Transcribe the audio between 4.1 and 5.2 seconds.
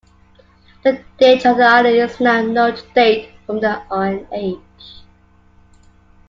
Age.